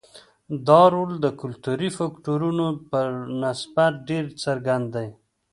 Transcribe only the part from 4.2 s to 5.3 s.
څرګند دی.